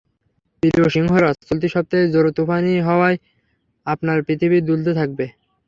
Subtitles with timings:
[0.63, 3.17] প্রিয় সিংহরাজ, চলতি সপ্তাহে জোর তুফানি হাওয়ায়
[3.87, 5.25] আপনার পৃথিবী দুলতে থাকবে।